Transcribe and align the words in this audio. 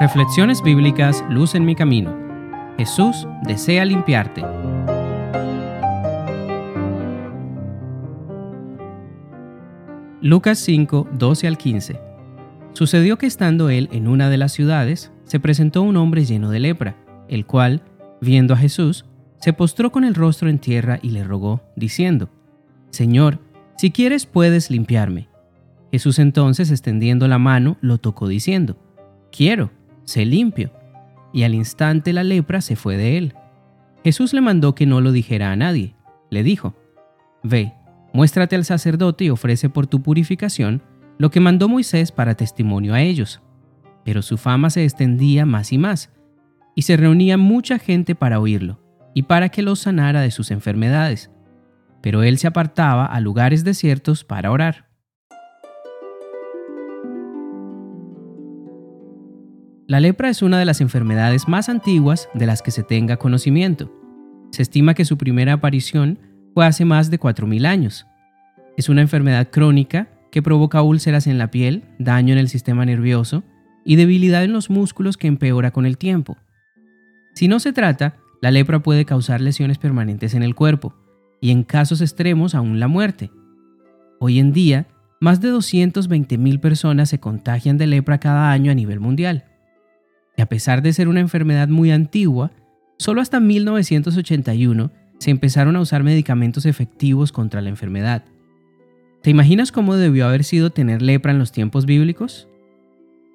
Reflexiones 0.00 0.60
bíblicas 0.60 1.24
Luz 1.30 1.54
en 1.54 1.64
mi 1.64 1.76
camino. 1.76 2.14
Jesús 2.76 3.28
desea 3.44 3.84
limpiarte. 3.84 4.42
Lucas 10.20 10.58
5, 10.58 11.08
12 11.12 11.46
al 11.46 11.56
15. 11.56 12.00
Sucedió 12.72 13.18
que 13.18 13.26
estando 13.26 13.70
él 13.70 13.88
en 13.92 14.08
una 14.08 14.28
de 14.28 14.36
las 14.36 14.52
ciudades, 14.52 15.12
se 15.24 15.38
presentó 15.38 15.82
un 15.82 15.96
hombre 15.96 16.24
lleno 16.24 16.50
de 16.50 16.58
lepra, 16.58 16.96
el 17.28 17.46
cual, 17.46 17.82
viendo 18.20 18.54
a 18.54 18.56
Jesús, 18.56 19.04
se 19.38 19.52
postró 19.52 19.92
con 19.92 20.02
el 20.02 20.16
rostro 20.16 20.48
en 20.48 20.58
tierra 20.58 20.98
y 21.02 21.10
le 21.10 21.22
rogó, 21.22 21.62
diciendo, 21.76 22.30
Señor, 22.90 23.38
si 23.76 23.92
quieres 23.92 24.26
puedes 24.26 24.72
limpiarme. 24.72 25.28
Jesús 25.94 26.18
entonces, 26.18 26.72
extendiendo 26.72 27.28
la 27.28 27.38
mano, 27.38 27.76
lo 27.80 27.98
tocó 27.98 28.26
diciendo, 28.26 28.76
Quiero, 29.30 29.70
sé 30.02 30.24
limpio. 30.24 30.72
Y 31.32 31.44
al 31.44 31.54
instante 31.54 32.12
la 32.12 32.24
lepra 32.24 32.62
se 32.62 32.74
fue 32.74 32.96
de 32.96 33.16
él. 33.16 33.34
Jesús 34.02 34.34
le 34.34 34.40
mandó 34.40 34.74
que 34.74 34.86
no 34.86 35.00
lo 35.00 35.12
dijera 35.12 35.52
a 35.52 35.56
nadie. 35.56 35.94
Le 36.30 36.42
dijo, 36.42 36.74
Ve, 37.44 37.74
muéstrate 38.12 38.56
al 38.56 38.64
sacerdote 38.64 39.26
y 39.26 39.30
ofrece 39.30 39.68
por 39.68 39.86
tu 39.86 40.02
purificación 40.02 40.82
lo 41.16 41.30
que 41.30 41.38
mandó 41.38 41.68
Moisés 41.68 42.10
para 42.10 42.34
testimonio 42.34 42.92
a 42.92 43.00
ellos. 43.00 43.40
Pero 44.04 44.20
su 44.20 44.36
fama 44.36 44.70
se 44.70 44.82
extendía 44.82 45.46
más 45.46 45.72
y 45.72 45.78
más, 45.78 46.10
y 46.74 46.82
se 46.82 46.96
reunía 46.96 47.38
mucha 47.38 47.78
gente 47.78 48.16
para 48.16 48.40
oírlo 48.40 48.80
y 49.14 49.22
para 49.22 49.48
que 49.48 49.62
los 49.62 49.78
sanara 49.78 50.22
de 50.22 50.32
sus 50.32 50.50
enfermedades. 50.50 51.30
Pero 52.02 52.24
él 52.24 52.36
se 52.38 52.48
apartaba 52.48 53.06
a 53.06 53.20
lugares 53.20 53.62
desiertos 53.62 54.24
para 54.24 54.50
orar. 54.50 54.92
La 59.86 60.00
lepra 60.00 60.30
es 60.30 60.40
una 60.40 60.58
de 60.58 60.64
las 60.64 60.80
enfermedades 60.80 61.46
más 61.46 61.68
antiguas 61.68 62.30
de 62.32 62.46
las 62.46 62.62
que 62.62 62.70
se 62.70 62.82
tenga 62.82 63.18
conocimiento. 63.18 63.92
Se 64.50 64.62
estima 64.62 64.94
que 64.94 65.04
su 65.04 65.18
primera 65.18 65.52
aparición 65.52 66.18
fue 66.54 66.64
hace 66.64 66.86
más 66.86 67.10
de 67.10 67.20
4.000 67.20 67.66
años. 67.66 68.06
Es 68.78 68.88
una 68.88 69.02
enfermedad 69.02 69.50
crónica 69.50 70.08
que 70.32 70.40
provoca 70.40 70.80
úlceras 70.80 71.26
en 71.26 71.36
la 71.36 71.50
piel, 71.50 71.84
daño 71.98 72.32
en 72.32 72.38
el 72.38 72.48
sistema 72.48 72.86
nervioso 72.86 73.44
y 73.84 73.96
debilidad 73.96 74.42
en 74.42 74.54
los 74.54 74.70
músculos 74.70 75.18
que 75.18 75.26
empeora 75.26 75.70
con 75.70 75.84
el 75.84 75.98
tiempo. 75.98 76.38
Si 77.34 77.46
no 77.46 77.60
se 77.60 77.74
trata, 77.74 78.16
la 78.40 78.50
lepra 78.50 78.82
puede 78.82 79.04
causar 79.04 79.42
lesiones 79.42 79.76
permanentes 79.76 80.32
en 80.32 80.42
el 80.42 80.54
cuerpo 80.54 80.94
y 81.42 81.50
en 81.50 81.62
casos 81.62 82.00
extremos 82.00 82.54
aún 82.54 82.80
la 82.80 82.88
muerte. 82.88 83.30
Hoy 84.18 84.38
en 84.38 84.54
día, 84.54 84.86
más 85.20 85.42
de 85.42 85.52
220.000 85.52 86.58
personas 86.58 87.10
se 87.10 87.20
contagian 87.20 87.76
de 87.76 87.86
lepra 87.86 88.18
cada 88.18 88.50
año 88.50 88.72
a 88.72 88.74
nivel 88.74 88.98
mundial. 88.98 89.44
Y 90.36 90.42
a 90.42 90.46
pesar 90.46 90.82
de 90.82 90.92
ser 90.92 91.08
una 91.08 91.20
enfermedad 91.20 91.68
muy 91.68 91.90
antigua, 91.90 92.50
solo 92.98 93.20
hasta 93.20 93.40
1981 93.40 94.90
se 95.18 95.30
empezaron 95.30 95.76
a 95.76 95.80
usar 95.80 96.02
medicamentos 96.02 96.66
efectivos 96.66 97.32
contra 97.32 97.60
la 97.60 97.68
enfermedad. 97.68 98.24
¿Te 99.22 99.30
imaginas 99.30 99.72
cómo 99.72 99.96
debió 99.96 100.26
haber 100.26 100.44
sido 100.44 100.70
tener 100.70 101.00
lepra 101.00 101.32
en 101.32 101.38
los 101.38 101.52
tiempos 101.52 101.86
bíblicos? 101.86 102.48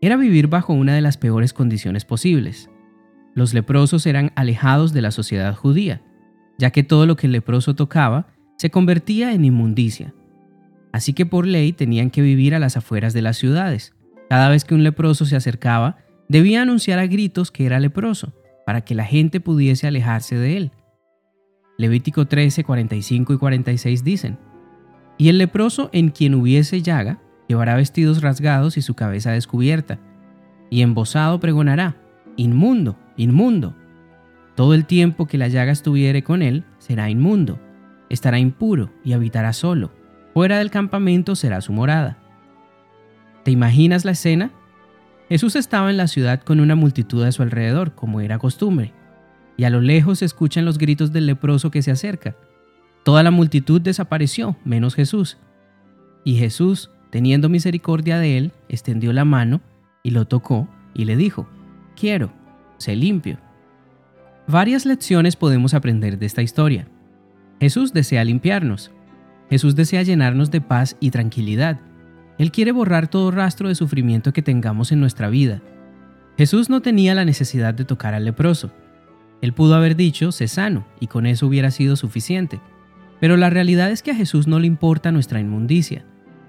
Era 0.00 0.16
vivir 0.16 0.46
bajo 0.46 0.72
una 0.72 0.94
de 0.94 1.00
las 1.00 1.16
peores 1.16 1.52
condiciones 1.52 2.04
posibles. 2.04 2.70
Los 3.34 3.54
leprosos 3.54 4.06
eran 4.06 4.32
alejados 4.36 4.92
de 4.92 5.02
la 5.02 5.10
sociedad 5.10 5.54
judía, 5.54 6.02
ya 6.58 6.70
que 6.70 6.82
todo 6.82 7.06
lo 7.06 7.16
que 7.16 7.26
el 7.26 7.32
leproso 7.32 7.74
tocaba 7.74 8.28
se 8.58 8.70
convertía 8.70 9.32
en 9.32 9.44
inmundicia. 9.44 10.14
Así 10.92 11.14
que 11.14 11.26
por 11.26 11.46
ley 11.46 11.72
tenían 11.72 12.10
que 12.10 12.22
vivir 12.22 12.54
a 12.54 12.58
las 12.58 12.76
afueras 12.76 13.12
de 13.14 13.22
las 13.22 13.38
ciudades. 13.38 13.94
Cada 14.28 14.50
vez 14.50 14.64
que 14.64 14.74
un 14.74 14.84
leproso 14.84 15.24
se 15.24 15.36
acercaba, 15.36 15.96
debía 16.28 16.62
anunciar 16.62 16.98
a 16.98 17.06
gritos 17.06 17.50
que 17.50 17.66
era 17.66 17.80
leproso, 17.80 18.32
para 18.64 18.82
que 18.82 18.94
la 18.94 19.04
gente 19.04 19.40
pudiese 19.40 19.86
alejarse 19.86 20.36
de 20.36 20.56
él. 20.56 20.72
Levítico 21.78 22.26
13, 22.26 22.64
45 22.64 23.34
y 23.34 23.38
46 23.38 24.04
dicen, 24.04 24.38
Y 25.18 25.28
el 25.28 25.38
leproso 25.38 25.90
en 25.92 26.10
quien 26.10 26.34
hubiese 26.34 26.82
llaga, 26.82 27.20
llevará 27.48 27.76
vestidos 27.76 28.22
rasgados 28.22 28.76
y 28.76 28.82
su 28.82 28.94
cabeza 28.94 29.32
descubierta, 29.32 29.98
y 30.70 30.82
embosado 30.82 31.40
pregonará, 31.40 31.96
Inmundo, 32.36 32.96
inmundo. 33.16 33.74
Todo 34.54 34.74
el 34.74 34.86
tiempo 34.86 35.26
que 35.26 35.38
la 35.38 35.48
llaga 35.48 35.72
estuviere 35.72 36.22
con 36.22 36.42
él 36.42 36.64
será 36.78 37.10
inmundo, 37.10 37.58
estará 38.08 38.38
impuro 38.38 38.90
y 39.04 39.12
habitará 39.12 39.52
solo. 39.52 39.90
Fuera 40.34 40.58
del 40.58 40.70
campamento 40.70 41.36
será 41.36 41.60
su 41.60 41.72
morada. 41.72 42.18
¿Te 43.44 43.50
imaginas 43.50 44.04
la 44.04 44.12
escena? 44.12 44.50
Jesús 45.32 45.56
estaba 45.56 45.88
en 45.88 45.96
la 45.96 46.08
ciudad 46.08 46.42
con 46.42 46.60
una 46.60 46.74
multitud 46.74 47.24
a 47.24 47.32
su 47.32 47.42
alrededor, 47.42 47.94
como 47.94 48.20
era 48.20 48.38
costumbre, 48.38 48.92
y 49.56 49.64
a 49.64 49.70
lo 49.70 49.80
lejos 49.80 50.18
se 50.18 50.26
escuchan 50.26 50.66
los 50.66 50.76
gritos 50.76 51.10
del 51.10 51.24
leproso 51.24 51.70
que 51.70 51.80
se 51.80 51.90
acerca. 51.90 52.36
Toda 53.02 53.22
la 53.22 53.30
multitud 53.30 53.80
desapareció, 53.80 54.58
menos 54.62 54.94
Jesús. 54.94 55.38
Y 56.22 56.34
Jesús, 56.34 56.90
teniendo 57.08 57.48
misericordia 57.48 58.18
de 58.18 58.36
él, 58.36 58.52
extendió 58.68 59.14
la 59.14 59.24
mano 59.24 59.62
y 60.02 60.10
lo 60.10 60.26
tocó 60.26 60.68
y 60.92 61.06
le 61.06 61.16
dijo, 61.16 61.48
quiero, 61.98 62.30
sé 62.76 62.94
limpio. 62.94 63.38
Varias 64.46 64.84
lecciones 64.84 65.36
podemos 65.36 65.72
aprender 65.72 66.18
de 66.18 66.26
esta 66.26 66.42
historia. 66.42 66.88
Jesús 67.58 67.94
desea 67.94 68.22
limpiarnos. 68.22 68.90
Jesús 69.48 69.76
desea 69.76 70.02
llenarnos 70.02 70.50
de 70.50 70.60
paz 70.60 70.98
y 71.00 71.10
tranquilidad. 71.10 71.80
Él 72.38 72.50
quiere 72.50 72.72
borrar 72.72 73.08
todo 73.08 73.30
rastro 73.30 73.68
de 73.68 73.74
sufrimiento 73.74 74.32
que 74.32 74.42
tengamos 74.42 74.92
en 74.92 75.00
nuestra 75.00 75.28
vida. 75.28 75.60
Jesús 76.36 76.70
no 76.70 76.80
tenía 76.80 77.14
la 77.14 77.24
necesidad 77.24 77.74
de 77.74 77.84
tocar 77.84 78.14
al 78.14 78.24
leproso. 78.24 78.72
Él 79.42 79.52
pudo 79.52 79.74
haber 79.74 79.96
dicho, 79.96 80.32
sé 80.32 80.48
sano, 80.48 80.86
y 80.98 81.08
con 81.08 81.26
eso 81.26 81.46
hubiera 81.46 81.70
sido 81.70 81.96
suficiente. 81.96 82.60
Pero 83.20 83.36
la 83.36 83.50
realidad 83.50 83.90
es 83.90 84.02
que 84.02 84.12
a 84.12 84.14
Jesús 84.14 84.46
no 84.46 84.58
le 84.58 84.66
importa 84.66 85.12
nuestra 85.12 85.40
inmundicia, 85.40 86.04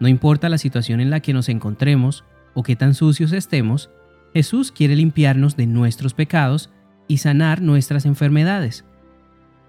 no 0.00 0.08
importa 0.08 0.48
la 0.48 0.58
situación 0.58 1.00
en 1.00 1.10
la 1.10 1.20
que 1.20 1.32
nos 1.32 1.48
encontremos 1.48 2.24
o 2.54 2.62
qué 2.62 2.76
tan 2.76 2.94
sucios 2.94 3.32
estemos, 3.32 3.90
Jesús 4.34 4.72
quiere 4.72 4.96
limpiarnos 4.96 5.56
de 5.56 5.66
nuestros 5.66 6.14
pecados 6.14 6.70
y 7.06 7.18
sanar 7.18 7.62
nuestras 7.62 8.04
enfermedades. 8.04 8.84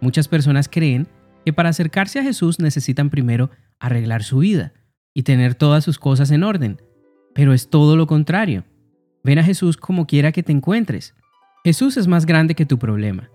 Muchas 0.02 0.28
personas 0.28 0.68
creen 0.70 1.08
que 1.46 1.54
para 1.54 1.70
acercarse 1.70 2.20
a 2.20 2.24
Jesús 2.24 2.60
necesitan 2.60 3.10
primero 3.10 3.50
arreglar 3.80 4.24
su 4.24 4.40
vida 4.40 4.74
y 5.20 5.24
tener 5.24 5.54
todas 5.54 5.84
sus 5.84 6.00
cosas 6.00 6.32
en 6.32 6.44
orden, 6.44 6.82
pero 7.36 7.52
es 7.52 7.70
todo 7.70 7.98
lo 7.98 8.08
contrario. 8.08 8.64
Ven 9.22 9.38
a 9.38 9.44
Jesús 9.44 9.76
como 9.76 10.08
quiera 10.08 10.32
que 10.32 10.44
te 10.44 10.54
encuentres. 10.54 11.14
Jesús 11.66 11.98
es 11.98 12.08
más 12.08 12.26
grande 12.26 12.56
que 12.56 12.66
tu 12.66 12.80
problema. 12.80 13.30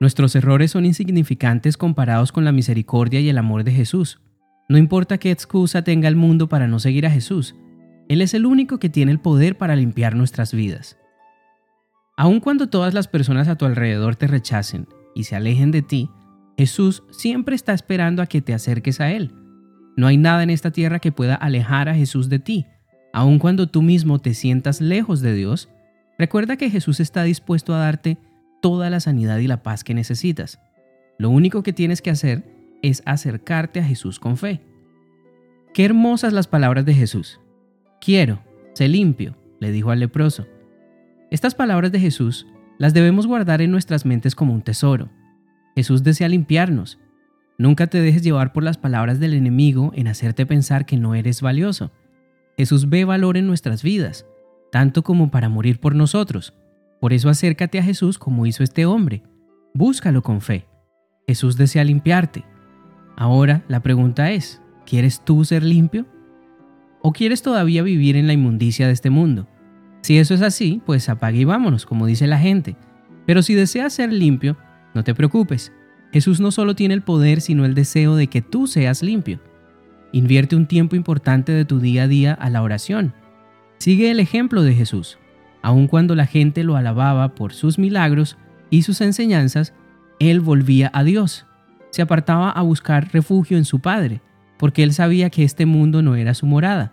Nuestros 0.00 0.34
errores 0.34 0.72
son 0.72 0.84
insignificantes 0.84 1.76
comparados 1.76 2.32
con 2.32 2.44
la 2.44 2.50
misericordia 2.50 3.20
y 3.20 3.28
el 3.28 3.38
amor 3.38 3.62
de 3.62 3.70
Jesús. 3.70 4.20
No 4.68 4.78
importa 4.78 5.18
qué 5.18 5.30
excusa 5.30 5.82
tenga 5.82 6.08
el 6.08 6.16
mundo 6.16 6.48
para 6.48 6.66
no 6.66 6.80
seguir 6.80 7.06
a 7.06 7.10
Jesús, 7.10 7.54
él 8.08 8.20
es 8.20 8.34
el 8.34 8.44
único 8.44 8.78
que 8.78 8.88
tiene 8.88 9.12
el 9.12 9.20
poder 9.20 9.56
para 9.56 9.76
limpiar 9.76 10.16
nuestras 10.16 10.52
vidas. 10.52 10.98
Aun 12.16 12.40
cuando 12.40 12.68
todas 12.68 12.94
las 12.94 13.06
personas 13.06 13.46
a 13.46 13.54
tu 13.54 13.64
alrededor 13.64 14.16
te 14.16 14.26
rechacen 14.26 14.88
y 15.14 15.22
se 15.22 15.36
alejen 15.36 15.70
de 15.70 15.82
ti, 15.82 16.10
Jesús 16.56 17.04
siempre 17.12 17.54
está 17.54 17.74
esperando 17.74 18.22
a 18.22 18.26
que 18.26 18.42
te 18.42 18.54
acerques 18.54 19.00
a 19.00 19.12
Él. 19.12 19.32
No 19.98 20.06
hay 20.06 20.16
nada 20.16 20.44
en 20.44 20.50
esta 20.50 20.70
tierra 20.70 21.00
que 21.00 21.10
pueda 21.10 21.34
alejar 21.34 21.88
a 21.88 21.94
Jesús 21.96 22.28
de 22.28 22.38
ti. 22.38 22.66
Aun 23.12 23.40
cuando 23.40 23.68
tú 23.68 23.82
mismo 23.82 24.20
te 24.20 24.32
sientas 24.32 24.80
lejos 24.80 25.22
de 25.22 25.34
Dios, 25.34 25.68
recuerda 26.16 26.56
que 26.56 26.70
Jesús 26.70 27.00
está 27.00 27.24
dispuesto 27.24 27.74
a 27.74 27.78
darte 27.78 28.16
toda 28.62 28.90
la 28.90 29.00
sanidad 29.00 29.38
y 29.38 29.48
la 29.48 29.64
paz 29.64 29.82
que 29.82 29.94
necesitas. 29.94 30.60
Lo 31.18 31.30
único 31.30 31.64
que 31.64 31.72
tienes 31.72 32.00
que 32.00 32.10
hacer 32.10 32.44
es 32.80 33.02
acercarte 33.06 33.80
a 33.80 33.84
Jesús 33.84 34.20
con 34.20 34.36
fe. 34.36 34.60
Qué 35.74 35.84
hermosas 35.84 36.32
las 36.32 36.46
palabras 36.46 36.84
de 36.84 36.94
Jesús. 36.94 37.40
Quiero, 38.00 38.38
sé 38.74 38.86
limpio, 38.86 39.36
le 39.58 39.72
dijo 39.72 39.90
al 39.90 39.98
leproso. 39.98 40.46
Estas 41.32 41.56
palabras 41.56 41.90
de 41.90 41.98
Jesús 41.98 42.46
las 42.78 42.94
debemos 42.94 43.26
guardar 43.26 43.62
en 43.62 43.72
nuestras 43.72 44.06
mentes 44.06 44.36
como 44.36 44.54
un 44.54 44.62
tesoro. 44.62 45.08
Jesús 45.74 46.04
desea 46.04 46.28
limpiarnos. 46.28 47.00
Nunca 47.58 47.88
te 47.88 48.00
dejes 48.00 48.22
llevar 48.22 48.52
por 48.52 48.62
las 48.62 48.78
palabras 48.78 49.18
del 49.18 49.34
enemigo 49.34 49.90
en 49.96 50.06
hacerte 50.06 50.46
pensar 50.46 50.86
que 50.86 50.96
no 50.96 51.16
eres 51.16 51.42
valioso. 51.42 51.90
Jesús 52.56 52.88
ve 52.88 53.04
valor 53.04 53.36
en 53.36 53.48
nuestras 53.48 53.82
vidas, 53.82 54.26
tanto 54.70 55.02
como 55.02 55.32
para 55.32 55.48
morir 55.48 55.80
por 55.80 55.96
nosotros. 55.96 56.54
Por 57.00 57.12
eso 57.12 57.28
acércate 57.28 57.80
a 57.80 57.82
Jesús 57.82 58.16
como 58.16 58.46
hizo 58.46 58.62
este 58.62 58.86
hombre. 58.86 59.24
Búscalo 59.74 60.22
con 60.22 60.40
fe. 60.40 60.66
Jesús 61.26 61.56
desea 61.56 61.82
limpiarte. 61.82 62.44
Ahora 63.16 63.64
la 63.66 63.80
pregunta 63.80 64.30
es, 64.30 64.62
¿quieres 64.86 65.24
tú 65.24 65.44
ser 65.44 65.64
limpio? 65.64 66.06
¿O 67.02 67.12
quieres 67.12 67.42
todavía 67.42 67.82
vivir 67.82 68.16
en 68.16 68.28
la 68.28 68.34
inmundicia 68.34 68.86
de 68.86 68.92
este 68.92 69.10
mundo? 69.10 69.48
Si 70.02 70.18
eso 70.18 70.32
es 70.32 70.42
así, 70.42 70.80
pues 70.86 71.08
apague 71.08 71.40
y 71.40 71.44
vámonos, 71.44 71.86
como 71.86 72.06
dice 72.06 72.28
la 72.28 72.38
gente. 72.38 72.76
Pero 73.26 73.42
si 73.42 73.54
deseas 73.54 73.92
ser 73.92 74.12
limpio, 74.12 74.56
no 74.94 75.02
te 75.02 75.14
preocupes. 75.14 75.72
Jesús 76.12 76.40
no 76.40 76.50
solo 76.50 76.74
tiene 76.74 76.94
el 76.94 77.02
poder, 77.02 77.40
sino 77.40 77.64
el 77.64 77.74
deseo 77.74 78.16
de 78.16 78.28
que 78.28 78.42
tú 78.42 78.66
seas 78.66 79.02
limpio. 79.02 79.40
Invierte 80.12 80.56
un 80.56 80.66
tiempo 80.66 80.96
importante 80.96 81.52
de 81.52 81.64
tu 81.64 81.80
día 81.80 82.04
a 82.04 82.08
día 82.08 82.32
a 82.32 82.48
la 82.48 82.62
oración. 82.62 83.12
Sigue 83.78 84.10
el 84.10 84.20
ejemplo 84.20 84.62
de 84.62 84.74
Jesús. 84.74 85.18
Aun 85.60 85.86
cuando 85.86 86.14
la 86.14 86.26
gente 86.26 86.64
lo 86.64 86.76
alababa 86.76 87.34
por 87.34 87.52
sus 87.52 87.78
milagros 87.78 88.38
y 88.70 88.82
sus 88.82 89.00
enseñanzas, 89.00 89.74
él 90.18 90.40
volvía 90.40 90.90
a 90.94 91.04
Dios. 91.04 91.46
Se 91.90 92.02
apartaba 92.02 92.50
a 92.50 92.62
buscar 92.62 93.10
refugio 93.12 93.58
en 93.58 93.64
su 93.64 93.80
Padre, 93.80 94.22
porque 94.58 94.82
él 94.82 94.92
sabía 94.92 95.30
que 95.30 95.44
este 95.44 95.66
mundo 95.66 96.02
no 96.02 96.16
era 96.16 96.34
su 96.34 96.46
morada. 96.46 96.92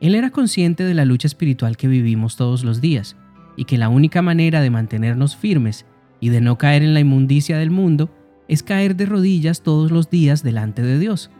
Él 0.00 0.14
era 0.14 0.30
consciente 0.30 0.84
de 0.84 0.94
la 0.94 1.04
lucha 1.04 1.26
espiritual 1.26 1.76
que 1.76 1.88
vivimos 1.88 2.36
todos 2.36 2.62
los 2.62 2.80
días, 2.80 3.16
y 3.56 3.64
que 3.64 3.78
la 3.78 3.88
única 3.88 4.22
manera 4.22 4.60
de 4.60 4.70
mantenernos 4.70 5.36
firmes 5.36 5.86
y 6.20 6.28
de 6.28 6.40
no 6.40 6.58
caer 6.58 6.82
en 6.82 6.94
la 6.94 7.00
inmundicia 7.00 7.58
del 7.58 7.70
mundo 7.70 8.10
es 8.48 8.62
caer 8.62 8.96
de 8.96 9.06
rodillas 9.06 9.62
todos 9.62 9.90
los 9.90 10.10
días 10.10 10.42
delante 10.42 10.82
de 10.82 10.98
Dios. 10.98 11.30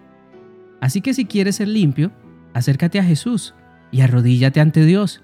Así 0.80 1.00
que 1.00 1.14
si 1.14 1.24
quieres 1.24 1.56
ser 1.56 1.68
limpio, 1.68 2.12
acércate 2.52 2.98
a 2.98 3.04
Jesús 3.04 3.54
y 3.90 4.00
arrodíllate 4.00 4.60
ante 4.60 4.84
Dios. 4.84 5.22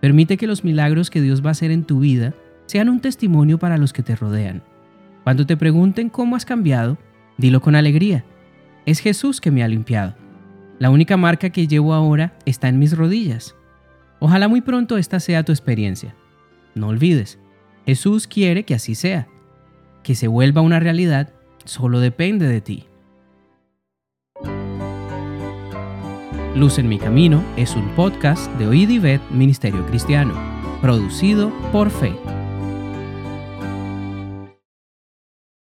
Permite 0.00 0.36
que 0.36 0.46
los 0.46 0.64
milagros 0.64 1.10
que 1.10 1.20
Dios 1.20 1.44
va 1.44 1.48
a 1.48 1.52
hacer 1.52 1.70
en 1.70 1.84
tu 1.84 2.00
vida 2.00 2.34
sean 2.66 2.88
un 2.88 3.00
testimonio 3.00 3.58
para 3.58 3.78
los 3.78 3.92
que 3.92 4.02
te 4.02 4.16
rodean. 4.16 4.62
Cuando 5.24 5.46
te 5.46 5.56
pregunten 5.56 6.08
cómo 6.08 6.36
has 6.36 6.44
cambiado, 6.44 6.98
dilo 7.36 7.60
con 7.60 7.74
alegría. 7.74 8.24
Es 8.86 9.00
Jesús 9.00 9.40
que 9.40 9.50
me 9.50 9.62
ha 9.62 9.68
limpiado. 9.68 10.14
La 10.78 10.90
única 10.90 11.16
marca 11.16 11.50
que 11.50 11.66
llevo 11.66 11.92
ahora 11.92 12.38
está 12.46 12.68
en 12.68 12.78
mis 12.78 12.96
rodillas. 12.96 13.54
Ojalá 14.18 14.48
muy 14.48 14.60
pronto 14.60 14.96
esta 14.96 15.20
sea 15.20 15.42
tu 15.42 15.52
experiencia. 15.52 16.14
No 16.74 16.88
olvides, 16.88 17.38
Jesús 17.86 18.26
quiere 18.26 18.64
que 18.64 18.74
así 18.74 18.94
sea. 18.94 19.28
Que 20.10 20.16
se 20.16 20.26
vuelva 20.26 20.60
una 20.60 20.80
realidad 20.80 21.28
solo 21.64 22.00
depende 22.00 22.48
de 22.48 22.60
ti. 22.60 22.84
Luz 26.56 26.80
en 26.80 26.88
mi 26.88 26.98
camino 26.98 27.44
es 27.56 27.76
un 27.76 27.88
podcast 27.90 28.50
de 28.58 28.66
Oíd 28.66 29.20
Ministerio 29.30 29.86
Cristiano, 29.86 30.34
producido 30.82 31.52
por 31.70 31.90
Fe. 31.90 32.39